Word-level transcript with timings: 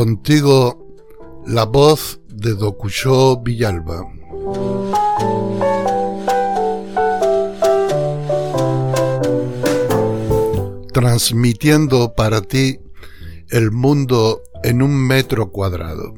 Contigo, 0.00 0.96
la 1.46 1.66
voz 1.66 2.22
de 2.26 2.54
Dokucho 2.54 3.38
Villalba. 3.42 4.00
Transmitiendo 10.94 12.14
para 12.14 12.40
ti 12.40 12.80
el 13.50 13.72
mundo 13.72 14.40
en 14.64 14.80
un 14.80 14.94
metro 15.06 15.50
cuadrado. 15.50 16.14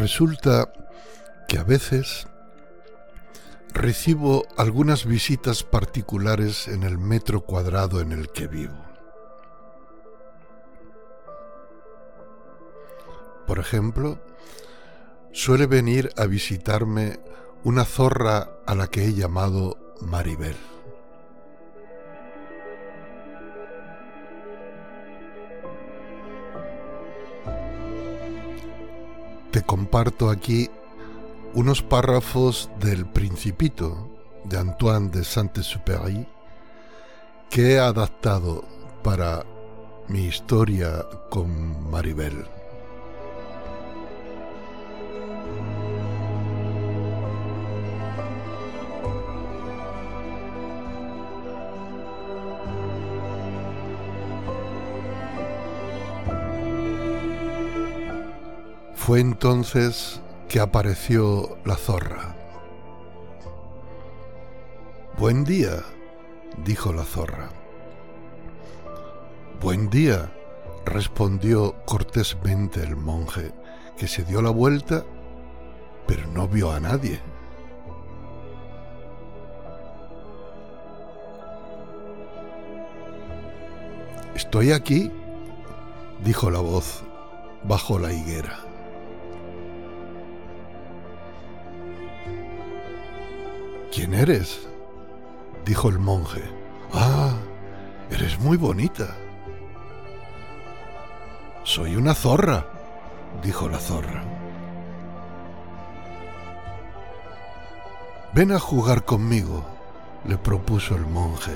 Resulta 0.00 0.72
que 1.46 1.58
a 1.58 1.62
veces 1.62 2.26
recibo 3.74 4.46
algunas 4.56 5.04
visitas 5.04 5.62
particulares 5.62 6.68
en 6.68 6.84
el 6.84 6.96
metro 6.96 7.42
cuadrado 7.42 8.00
en 8.00 8.12
el 8.12 8.30
que 8.30 8.46
vivo. 8.46 8.82
Por 13.46 13.58
ejemplo, 13.58 14.18
suele 15.32 15.66
venir 15.66 16.08
a 16.16 16.24
visitarme 16.24 17.20
una 17.62 17.84
zorra 17.84 18.48
a 18.66 18.74
la 18.74 18.86
que 18.86 19.04
he 19.04 19.12
llamado 19.12 19.76
Maribel. 20.00 20.56
Te 29.50 29.62
comparto 29.62 30.30
aquí 30.30 30.70
unos 31.54 31.82
párrafos 31.82 32.70
del 32.78 33.06
Principito 33.06 34.08
de 34.44 34.58
Antoine 34.58 35.10
de 35.10 35.24
Saint-Exupéry 35.24 36.26
que 37.48 37.72
he 37.72 37.80
adaptado 37.80 38.64
para 39.02 39.44
mi 40.08 40.26
historia 40.26 41.04
con 41.30 41.90
Maribel. 41.90 42.59
Fue 59.00 59.18
entonces 59.18 60.20
que 60.46 60.60
apareció 60.60 61.56
la 61.64 61.76
zorra. 61.76 62.36
Buen 65.18 65.42
día, 65.42 65.82
dijo 66.64 66.92
la 66.92 67.04
zorra. 67.04 67.48
Buen 69.58 69.88
día, 69.88 70.30
respondió 70.84 71.76
cortésmente 71.86 72.82
el 72.82 72.94
monje, 72.94 73.52
que 73.96 74.06
se 74.06 74.22
dio 74.22 74.42
la 74.42 74.50
vuelta, 74.50 75.02
pero 76.06 76.26
no 76.28 76.46
vio 76.46 76.70
a 76.70 76.78
nadie. 76.78 77.20
Estoy 84.34 84.72
aquí, 84.72 85.10
dijo 86.22 86.50
la 86.50 86.60
voz 86.60 87.02
bajo 87.64 87.98
la 87.98 88.12
higuera. 88.12 88.69
¿Quién 93.92 94.14
eres? 94.14 94.68
dijo 95.64 95.88
el 95.88 95.98
monje. 95.98 96.42
Ah, 96.92 97.34
eres 98.10 98.38
muy 98.38 98.56
bonita. 98.56 99.16
Soy 101.64 101.96
una 101.96 102.14
zorra, 102.14 102.66
dijo 103.42 103.68
la 103.68 103.78
zorra. 103.78 104.22
Ven 108.32 108.52
a 108.52 108.60
jugar 108.60 109.04
conmigo, 109.04 109.64
le 110.24 110.38
propuso 110.38 110.94
el 110.94 111.06
monje. 111.06 111.52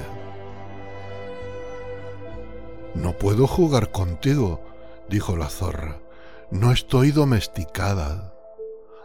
No 2.94 3.12
puedo 3.12 3.46
jugar 3.46 3.92
contigo, 3.92 4.60
dijo 5.08 5.36
la 5.36 5.48
zorra. 5.48 6.00
No 6.50 6.72
estoy 6.72 7.12
domesticada. 7.12 8.34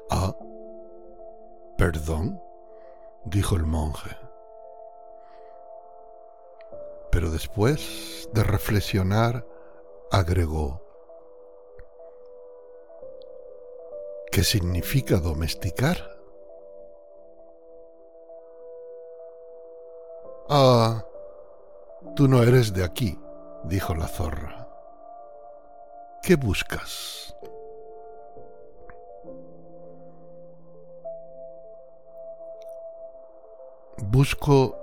Ah, 0.09 0.35
perdón 1.77 2.48
dijo 3.29 3.55
el 3.55 3.65
monje. 3.65 4.17
Pero 7.11 7.31
después 7.31 8.29
de 8.33 8.43
reflexionar, 8.43 9.45
agregó, 10.11 10.81
¿qué 14.31 14.43
significa 14.43 15.17
domesticar? 15.17 15.97
Ah, 20.49 21.05
tú 22.15 22.27
no 22.27 22.41
eres 22.43 22.73
de 22.73 22.83
aquí, 22.83 23.19
dijo 23.63 23.93
la 23.95 24.07
zorra. 24.07 24.67
¿Qué 26.23 26.35
buscas? 26.35 27.18
Busco 34.11 34.75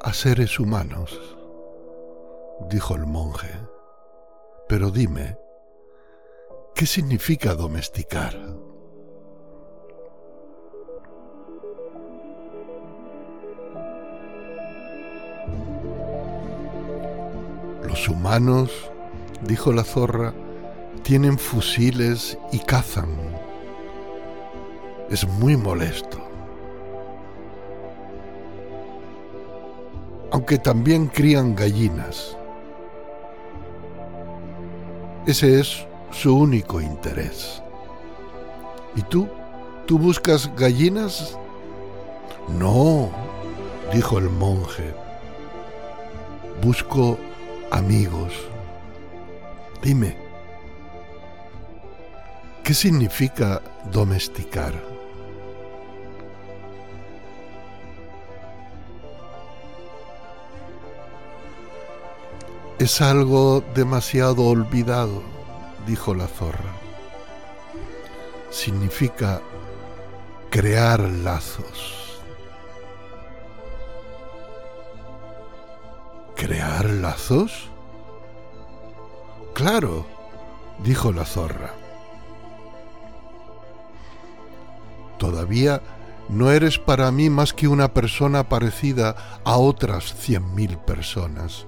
a 0.00 0.12
seres 0.12 0.60
humanos, 0.60 1.36
dijo 2.70 2.94
el 2.94 3.06
monje. 3.06 3.50
Pero 4.68 4.92
dime, 4.92 5.36
¿qué 6.76 6.86
significa 6.86 7.56
domesticar? 7.56 8.34
Los 17.82 18.08
humanos, 18.08 18.70
dijo 19.42 19.72
la 19.72 19.82
zorra, 19.82 20.32
tienen 21.02 21.36
fusiles 21.36 22.38
y 22.52 22.60
cazan. 22.60 23.10
Es 25.10 25.26
muy 25.26 25.56
molesto. 25.56 26.27
Aunque 30.38 30.56
también 30.56 31.08
crían 31.08 31.56
gallinas. 31.56 32.36
Ese 35.26 35.58
es 35.58 35.84
su 36.12 36.32
único 36.32 36.80
interés. 36.80 37.60
¿Y 38.94 39.02
tú? 39.02 39.28
¿Tú 39.86 39.98
buscas 39.98 40.48
gallinas? 40.54 41.36
No, 42.56 43.10
dijo 43.92 44.18
el 44.18 44.30
monje. 44.30 44.94
Busco 46.62 47.18
amigos. 47.72 48.32
Dime, 49.82 50.16
¿qué 52.62 52.74
significa 52.74 53.60
domesticar? 53.90 54.97
Es 62.78 63.00
algo 63.00 63.64
demasiado 63.74 64.44
olvidado, 64.44 65.20
dijo 65.84 66.14
la 66.14 66.28
zorra. 66.28 66.72
Significa 68.50 69.40
crear 70.48 71.00
lazos. 71.00 72.20
¿Crear 76.36 76.84
lazos? 76.84 77.68
Claro, 79.54 80.06
dijo 80.84 81.10
la 81.10 81.24
zorra. 81.24 81.74
Todavía 85.18 85.82
no 86.28 86.52
eres 86.52 86.78
para 86.78 87.10
mí 87.10 87.28
más 87.28 87.52
que 87.52 87.66
una 87.66 87.92
persona 87.92 88.48
parecida 88.48 89.16
a 89.42 89.56
otras 89.56 90.14
cien 90.14 90.54
mil 90.54 90.78
personas, 90.78 91.66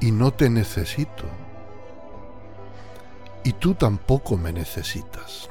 y 0.00 0.12
no 0.12 0.32
te 0.32 0.50
necesito. 0.50 1.24
Y 3.44 3.52
tú 3.52 3.74
tampoco 3.74 4.36
me 4.36 4.52
necesitas. 4.52 5.48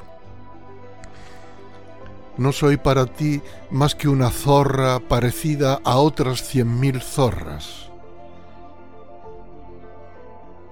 No 2.36 2.52
soy 2.52 2.76
para 2.76 3.06
ti 3.06 3.42
más 3.70 3.94
que 3.96 4.08
una 4.08 4.30
zorra 4.30 5.00
parecida 5.00 5.80
a 5.84 5.96
otras 5.96 6.42
cien 6.42 6.78
mil 6.78 7.00
zorras. 7.00 7.90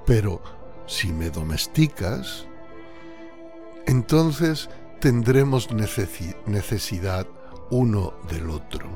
Pero 0.07 0.41
si 0.87 1.13
me 1.13 1.31
domesticas, 1.31 2.47
entonces 3.87 4.71
tendremos 5.01 5.69
necesidad 5.73 7.27
uno 7.71 8.15
del 8.29 8.51
otro. 8.51 8.89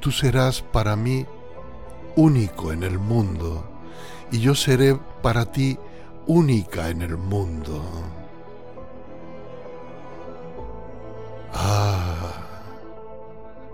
Tú 0.00 0.10
serás 0.10 0.62
para 0.62 0.96
mí 0.96 1.26
único 2.16 2.72
en 2.72 2.82
el 2.82 2.98
mundo 2.98 3.64
y 4.30 4.40
yo 4.40 4.54
seré 4.54 4.98
para 5.22 5.44
ti 5.46 5.78
única 6.26 6.88
en 6.88 7.02
el 7.02 7.16
mundo. 7.16 7.82
Ah, 11.52 12.32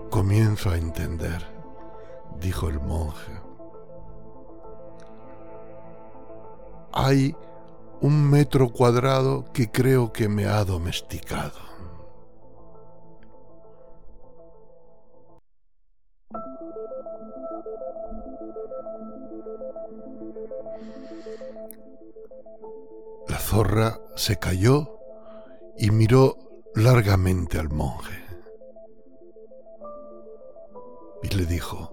comienzo 0.09 0.69
a 0.69 0.77
entender, 0.77 1.45
dijo 2.39 2.67
el 2.67 2.79
monje. 2.79 3.31
Hay 6.91 7.35
un 8.01 8.29
metro 8.29 8.69
cuadrado 8.69 9.45
que 9.53 9.71
creo 9.71 10.11
que 10.11 10.27
me 10.27 10.45
ha 10.45 10.63
domesticado. 10.65 11.68
Zorra 23.59 23.99
se 24.15 24.37
cayó 24.37 25.01
y 25.77 25.91
miró 25.91 26.37
largamente 26.75 27.59
al 27.59 27.67
monje. 27.69 28.23
Y 31.23 31.35
le 31.35 31.45
dijo, 31.45 31.91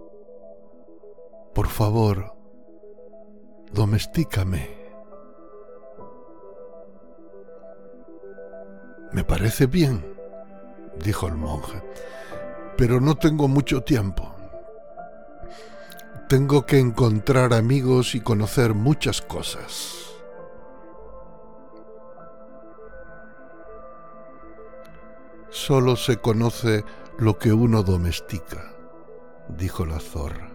por 1.53 1.67
favor, 1.67 2.37
domestícame. 3.73 4.71
Me 9.11 9.25
parece 9.25 9.67
bien, 9.67 10.07
dijo 11.03 11.27
el 11.27 11.35
monje, 11.35 11.83
pero 12.77 13.01
no 13.01 13.17
tengo 13.17 13.49
mucho 13.49 13.83
tiempo. 13.83 14.33
Tengo 16.29 16.65
que 16.65 16.79
encontrar 16.79 17.53
amigos 17.53 18.15
y 18.15 18.21
conocer 18.21 18.73
muchas 18.73 19.21
cosas. 19.21 20.16
Solo 25.57 25.97
se 25.97 26.19
conoce 26.19 26.85
lo 27.19 27.39
que 27.39 27.51
uno 27.51 27.83
domestica, 27.83 28.77
dijo 29.49 29.87
la 29.87 30.01
zorra. 30.01 30.51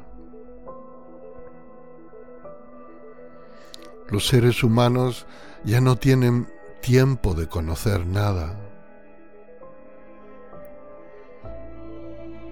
Los 4.09 4.27
seres 4.27 4.63
humanos 4.63 5.25
ya 5.63 5.81
no 5.81 5.95
tienen 5.95 6.47
tiempo 6.81 7.33
de 7.33 7.47
conocer 7.47 8.05
nada. 8.05 8.55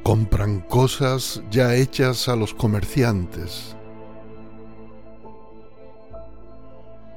Compran 0.01 0.61
cosas 0.61 1.43
ya 1.51 1.75
hechas 1.75 2.27
a 2.27 2.35
los 2.35 2.55
comerciantes. 2.55 3.75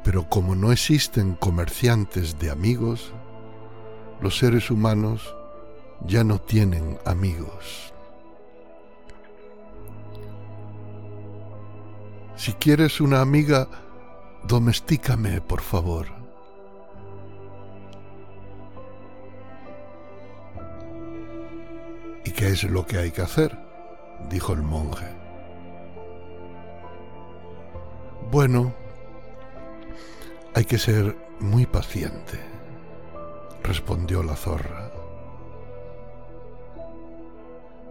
Pero 0.04 0.28
como 0.28 0.54
no 0.54 0.72
existen 0.72 1.36
comerciantes 1.36 2.38
de 2.38 2.50
amigos, 2.50 3.14
los 4.22 4.38
seres 4.38 4.70
humanos 4.70 5.34
ya 6.06 6.22
no 6.22 6.40
tienen 6.40 6.98
amigos. 7.04 7.92
Si 12.36 12.52
quieres 12.54 13.00
una 13.00 13.20
amiga, 13.20 13.68
domestícame, 14.44 15.40
por 15.40 15.60
favor. 15.60 16.06
¿Y 22.24 22.30
qué 22.30 22.48
es 22.48 22.64
lo 22.64 22.86
que 22.86 22.98
hay 22.98 23.10
que 23.10 23.22
hacer? 23.22 23.58
dijo 24.28 24.52
el 24.52 24.62
monje. 24.62 25.06
Bueno, 28.30 28.72
hay 30.54 30.64
que 30.64 30.78
ser 30.78 31.16
muy 31.40 31.66
paciente, 31.66 32.38
respondió 33.62 34.22
la 34.22 34.36
zorra. 34.36 34.90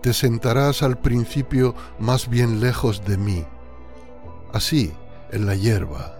Te 0.01 0.13
sentarás 0.13 0.81
al 0.81 0.97
principio 0.97 1.75
más 1.99 2.27
bien 2.27 2.59
lejos 2.59 3.05
de 3.05 3.17
mí, 3.17 3.45
así, 4.53 4.93
en 5.31 5.45
la 5.45 5.55
hierba. 5.55 6.15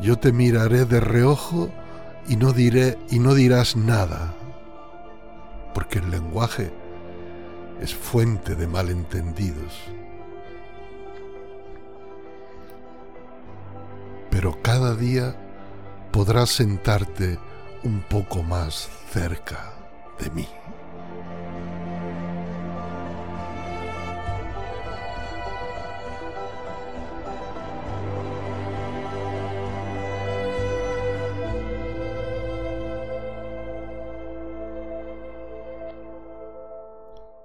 Yo 0.00 0.18
te 0.18 0.32
miraré 0.32 0.84
de 0.84 1.00
reojo 1.00 1.70
y 2.28 2.36
no 2.36 2.52
diré 2.52 2.98
y 3.10 3.18
no 3.18 3.34
dirás 3.34 3.76
nada 3.76 4.34
porque 5.74 5.98
el 5.98 6.10
lenguaje 6.10 6.70
es 7.80 7.94
fuente 7.94 8.54
de 8.54 8.66
malentendidos. 8.66 9.74
Pero 14.30 14.62
cada 14.62 14.94
día 14.94 15.36
podrás 16.14 16.50
sentarte 16.50 17.40
un 17.82 18.00
poco 18.02 18.44
más 18.44 18.88
cerca 19.10 19.74
de 20.20 20.30
mí. 20.30 20.46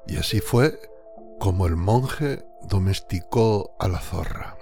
Y 0.05 0.17
así 0.17 0.41
fue 0.41 0.79
como 1.39 1.65
el 1.65 1.75
monje 1.75 2.45
domesticó 2.61 3.75
a 3.79 3.87
la 3.87 3.99
zorra. 3.99 4.58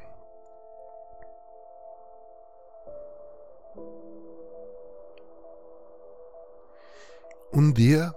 Un 7.57 7.73
día 7.73 8.15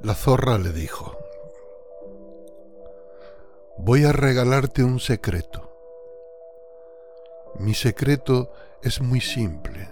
la 0.00 0.14
zorra 0.14 0.56
le 0.56 0.72
dijo, 0.72 1.18
voy 3.76 4.06
a 4.06 4.12
regalarte 4.12 4.82
un 4.82 5.00
secreto. 5.00 5.70
Mi 7.58 7.74
secreto 7.74 8.54
es 8.82 9.02
muy 9.02 9.20
simple. 9.20 9.86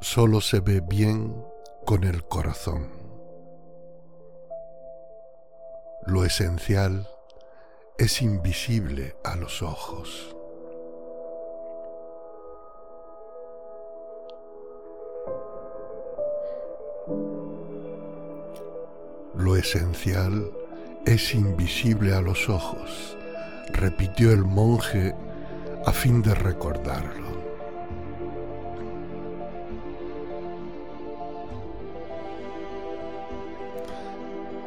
Solo 0.00 0.40
se 0.40 0.60
ve 0.60 0.80
bien 0.80 1.44
con 1.84 2.04
el 2.04 2.24
corazón. 2.24 2.90
Lo 6.06 6.24
esencial 6.24 7.06
es 7.98 8.22
invisible 8.22 9.16
a 9.22 9.36
los 9.36 9.60
ojos. 9.60 10.37
Lo 19.38 19.54
esencial 19.54 20.50
es 21.06 21.32
invisible 21.32 22.12
a 22.12 22.20
los 22.20 22.48
ojos, 22.48 23.16
repitió 23.72 24.32
el 24.32 24.44
monje 24.44 25.14
a 25.86 25.92
fin 25.92 26.22
de 26.22 26.34
recordarlo. 26.34 27.28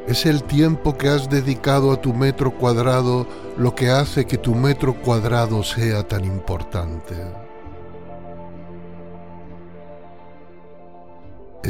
Es 0.08 0.24
el 0.24 0.42
tiempo 0.44 0.96
que 0.96 1.10
has 1.10 1.28
dedicado 1.28 1.92
a 1.92 2.00
tu 2.00 2.14
metro 2.14 2.50
cuadrado 2.52 3.26
lo 3.58 3.74
que 3.74 3.90
hace 3.90 4.24
que 4.24 4.38
tu 4.38 4.54
metro 4.54 4.94
cuadrado 4.94 5.62
sea 5.62 6.08
tan 6.08 6.24
importante. 6.24 7.14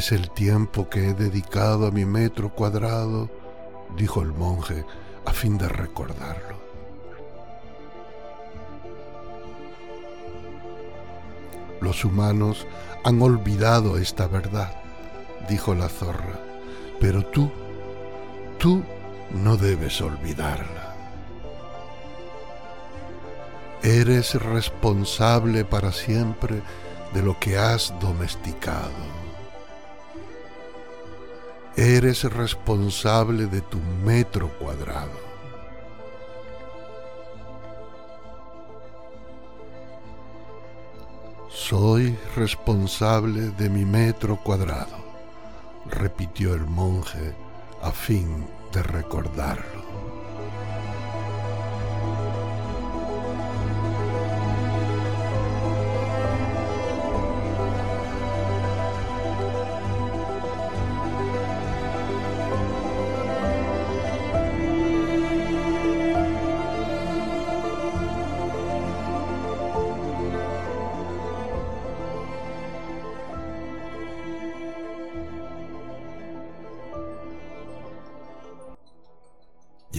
Es 0.02 0.10
el 0.10 0.30
tiempo 0.30 0.88
que 0.88 1.10
he 1.10 1.14
dedicado 1.14 1.86
a 1.86 1.92
mi 1.92 2.04
metro 2.04 2.52
cuadrado, 2.52 3.30
dijo 3.96 4.20
el 4.20 4.32
monje, 4.32 4.84
a 5.24 5.32
fin 5.32 5.56
de 5.56 5.68
recordarlo. 5.68 6.56
Los 11.80 12.04
humanos 12.04 12.66
han 13.04 13.22
olvidado 13.22 13.96
esta 13.96 14.26
verdad, 14.26 14.74
dijo 15.48 15.72
la 15.72 15.88
zorra, 15.88 16.36
pero 16.98 17.24
tú, 17.26 17.52
tú 18.58 18.82
no 19.30 19.56
debes 19.56 20.00
olvidarla. 20.00 20.96
Eres 23.84 24.34
responsable 24.34 25.64
para 25.64 25.92
siempre 25.92 26.60
de 27.14 27.22
lo 27.22 27.38
que 27.38 27.56
has 27.56 27.94
domesticado. 28.00 29.21
Eres 31.74 32.24
responsable 32.24 33.46
de 33.46 33.62
tu 33.62 33.78
metro 34.04 34.50
cuadrado. 34.58 35.18
Soy 41.48 42.14
responsable 42.36 43.52
de 43.52 43.70
mi 43.70 43.86
metro 43.86 44.36
cuadrado, 44.36 44.98
repitió 45.88 46.52
el 46.52 46.66
monje 46.66 47.34
a 47.80 47.90
fin 47.90 48.46
de 48.70 48.82
recordarlo. 48.82 49.82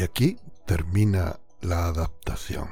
Aquí 0.01 0.39
termina 0.65 1.39
la 1.61 1.85
adaptación. 1.85 2.67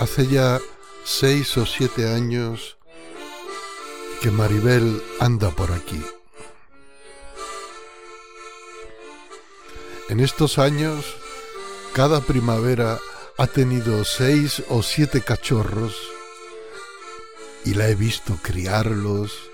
Hace 0.00 0.26
ya 0.26 0.60
seis 1.12 1.58
o 1.58 1.66
siete 1.66 2.08
años 2.08 2.78
que 4.22 4.30
Maribel 4.30 5.02
anda 5.20 5.50
por 5.50 5.70
aquí. 5.70 6.02
En 10.08 10.20
estos 10.20 10.58
años, 10.58 11.04
cada 11.92 12.22
primavera 12.22 12.98
ha 13.36 13.46
tenido 13.46 14.04
seis 14.06 14.62
o 14.70 14.82
siete 14.82 15.20
cachorros 15.20 15.94
y 17.66 17.74
la 17.74 17.88
he 17.88 17.94
visto 17.94 18.38
criarlos 18.42 19.50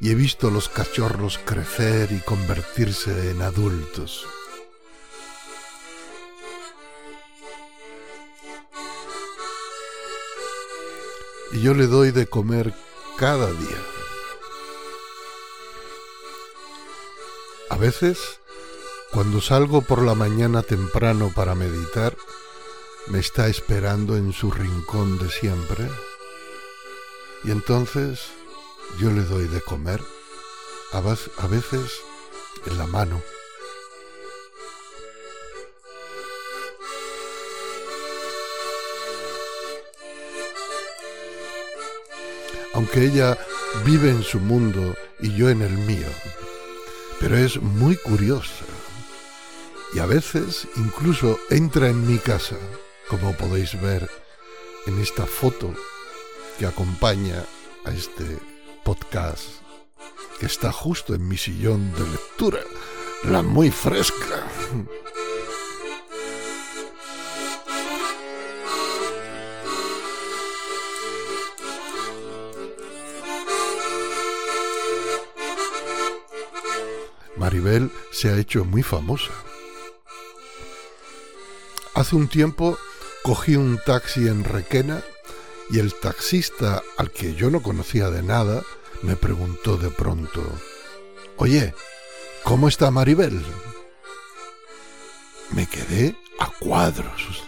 y 0.00 0.10
he 0.10 0.14
visto 0.14 0.50
los 0.50 0.68
cachorros 0.68 1.38
crecer 1.44 2.12
y 2.12 2.20
convertirse 2.20 3.32
en 3.32 3.42
adultos. 3.42 4.24
Y 11.52 11.60
yo 11.60 11.74
le 11.74 11.86
doy 11.86 12.10
de 12.10 12.26
comer 12.26 12.74
cada 13.16 13.46
día. 13.46 13.78
A 17.70 17.76
veces, 17.76 18.40
cuando 19.12 19.40
salgo 19.40 19.82
por 19.82 20.02
la 20.02 20.14
mañana 20.14 20.62
temprano 20.62 21.32
para 21.34 21.54
meditar, 21.54 22.16
me 23.08 23.18
está 23.18 23.48
esperando 23.48 24.16
en 24.16 24.32
su 24.32 24.50
rincón 24.50 25.18
de 25.18 25.30
siempre 25.30 25.88
y 27.44 27.50
entonces 27.50 28.20
yo 28.98 29.10
le 29.10 29.22
doy 29.22 29.48
de 29.48 29.60
comer, 29.60 30.00
a 30.92 31.00
veces 31.00 32.00
en 32.66 32.78
la 32.78 32.86
mano. 32.86 33.20
Aunque 42.82 43.04
ella 43.04 43.38
vive 43.84 44.10
en 44.10 44.24
su 44.24 44.40
mundo 44.40 44.96
y 45.20 45.32
yo 45.36 45.50
en 45.50 45.62
el 45.62 45.70
mío. 45.70 46.08
Pero 47.20 47.36
es 47.36 47.62
muy 47.62 47.94
curiosa 47.94 48.64
y 49.94 50.00
a 50.00 50.06
veces 50.06 50.66
incluso 50.74 51.38
entra 51.50 51.86
en 51.86 52.04
mi 52.08 52.18
casa, 52.18 52.56
como 53.06 53.34
podéis 53.34 53.80
ver 53.80 54.10
en 54.86 55.00
esta 55.00 55.26
foto 55.26 55.72
que 56.58 56.66
acompaña 56.66 57.44
a 57.84 57.92
este 57.92 58.24
podcast, 58.82 59.44
que 60.40 60.46
está 60.46 60.72
justo 60.72 61.14
en 61.14 61.28
mi 61.28 61.36
sillón 61.36 61.92
de 61.92 62.00
lectura, 62.00 62.62
la 63.22 63.42
muy 63.42 63.70
fresca. 63.70 64.42
Maribel 77.42 77.90
se 78.12 78.28
ha 78.28 78.38
hecho 78.38 78.64
muy 78.64 78.84
famosa. 78.84 79.32
Hace 81.92 82.14
un 82.14 82.28
tiempo 82.28 82.78
cogí 83.24 83.56
un 83.56 83.80
taxi 83.84 84.28
en 84.28 84.44
Requena 84.44 85.02
y 85.68 85.80
el 85.80 85.92
taxista, 85.92 86.84
al 86.96 87.10
que 87.10 87.34
yo 87.34 87.50
no 87.50 87.60
conocía 87.60 88.10
de 88.10 88.22
nada, 88.22 88.62
me 89.02 89.16
preguntó 89.16 89.76
de 89.76 89.90
pronto, 89.90 90.40
Oye, 91.36 91.74
¿cómo 92.44 92.68
está 92.68 92.92
Maribel? 92.92 93.44
Me 95.50 95.66
quedé 95.66 96.14
a 96.38 96.46
cuadros. 96.46 97.42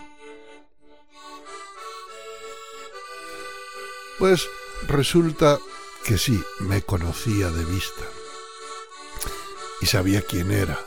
Pues 4.19 4.49
resulta 4.89 5.61
que 6.05 6.19
sí, 6.19 6.43
me 6.59 6.83
conocía 6.83 7.49
de 7.51 7.65
vista 7.65 8.05
y 9.85 9.87
sabía 9.87 10.23
quién 10.23 10.51
era. 10.51 10.81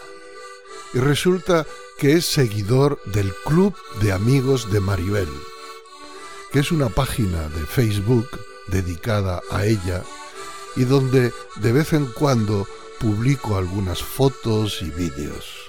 Y 0.91 0.97
resulta 0.97 1.67
que 1.99 2.13
es 2.13 2.25
seguidor 2.25 2.99
del 3.05 3.31
Club 3.45 3.75
de 4.01 4.11
Amigos 4.11 4.71
de 4.71 4.79
Maribel, 4.79 5.29
que 6.51 6.61
es 6.61 6.71
una 6.71 6.89
página 6.89 7.47
de 7.49 7.63
Facebook 7.67 8.27
dedicada 8.65 9.43
a 9.51 9.65
ella 9.65 10.01
y 10.75 10.85
donde 10.85 11.31
de 11.57 11.71
vez 11.71 11.93
en 11.93 12.07
cuando 12.07 12.67
publico 12.99 13.55
algunas 13.55 14.01
fotos 14.01 14.81
y 14.81 14.89
vídeos. 14.89 15.66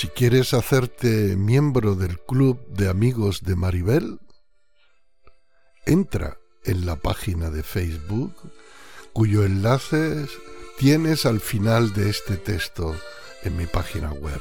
Si 0.00 0.08
quieres 0.08 0.54
hacerte 0.54 1.36
miembro 1.36 1.94
del 1.94 2.18
club 2.18 2.66
de 2.68 2.88
amigos 2.88 3.42
de 3.42 3.54
Maribel, 3.54 4.18
entra 5.84 6.38
en 6.64 6.86
la 6.86 6.96
página 6.96 7.50
de 7.50 7.62
Facebook 7.62 8.34
cuyo 9.12 9.44
enlace 9.44 10.26
tienes 10.78 11.26
al 11.26 11.38
final 11.38 11.92
de 11.92 12.08
este 12.08 12.38
texto 12.38 12.96
en 13.42 13.58
mi 13.58 13.66
página 13.66 14.10
web. 14.10 14.40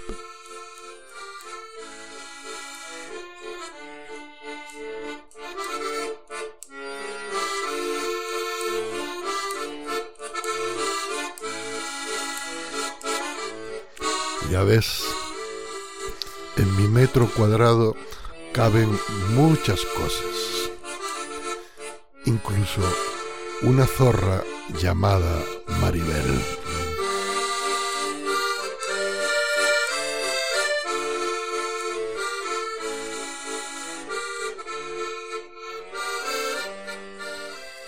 Ya 14.50 14.64
ves, 14.64 15.04
en 16.60 16.76
mi 16.76 16.88
metro 16.90 17.30
cuadrado 17.36 17.96
caben 18.52 18.90
muchas 19.30 19.80
cosas. 19.86 20.70
Incluso 22.26 22.82
una 23.62 23.86
zorra 23.86 24.44
llamada 24.82 25.44
Maribel. 25.80 26.42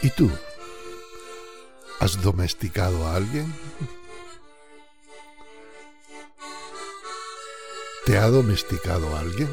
¿Y 0.01 0.09
tú? 0.11 0.31
¿Has 1.99 2.21
domesticado 2.21 3.05
a 3.05 3.17
alguien? 3.17 3.53
¿Te 8.11 8.17
ha 8.17 8.27
domesticado 8.27 9.15
alguien? 9.15 9.47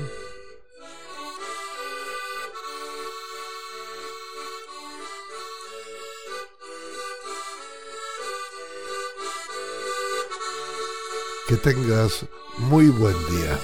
Que 11.47 11.57
tengas 11.57 12.27
muy 12.57 12.89
buen 12.89 13.15
día. 13.29 13.57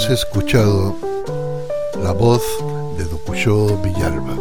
Has 0.00 0.08
escuchado 0.08 0.96
la 2.02 2.12
voz 2.12 2.42
de 2.96 3.04
Docuyó 3.04 3.76
Villalba, 3.82 4.34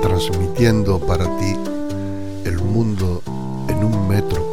transmitiendo 0.00 1.00
para 1.00 1.24
ti 1.38 1.56
el 2.44 2.58
mundo 2.58 3.22
en 3.68 3.84
un 3.84 4.06
metro 4.06 4.47